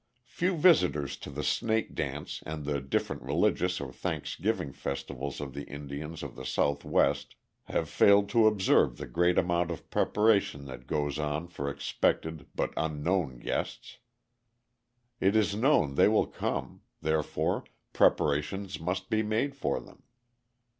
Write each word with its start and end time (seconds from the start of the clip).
Few 0.25 0.55
visitors 0.57 1.15
to 1.17 1.29
the 1.29 1.43
Snake 1.43 1.93
Dance 1.93 2.41
and 2.43 2.65
the 2.65 2.81
different 2.81 3.21
religious 3.21 3.79
or 3.79 3.93
thanksgiving 3.93 4.73
festivals 4.73 5.39
of 5.39 5.53
the 5.53 5.65
Indians 5.65 6.23
of 6.23 6.35
the 6.35 6.43
Southwest 6.43 7.35
have 7.65 7.87
failed 7.87 8.27
to 8.29 8.47
observe 8.47 8.97
the 8.97 9.05
great 9.05 9.37
amount 9.37 9.69
of 9.69 9.87
preparation 9.91 10.65
that 10.65 10.87
goes 10.87 11.19
on 11.19 11.47
for 11.49 11.69
expected 11.69 12.47
but 12.55 12.73
unknown 12.75 13.37
guests. 13.37 13.99
It 15.19 15.35
is 15.35 15.53
known 15.55 15.93
they 15.93 16.07
will 16.07 16.25
come; 16.25 16.81
therefore 17.03 17.65
preparations 17.93 18.79
must 18.79 19.07
be 19.11 19.21
made 19.21 19.53
for 19.53 19.79
them. 19.79 20.01